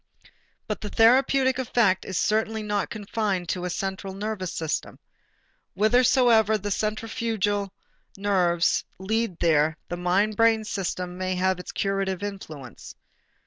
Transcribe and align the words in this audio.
But 0.65 0.81
the 0.81 0.89
therapeutic 0.89 1.59
effect 1.59 2.05
is 2.05 2.17
certainly 2.17 2.63
not 2.63 2.89
confined 2.89 3.47
to 3.49 3.61
the 3.61 3.69
central 3.69 4.15
nervous 4.15 4.51
system. 4.51 4.97
Whithersoever 5.75 6.57
the 6.57 6.71
centrifugal 6.71 7.71
nerves 8.17 8.83
lead 8.97 9.37
there 9.37 9.77
the 9.89 9.97
mind 9.97 10.37
brain 10.37 10.63
system 10.63 11.19
may 11.19 11.35
have 11.35 11.59
its 11.59 11.71
curative 11.71 12.23
influence. 12.23 12.95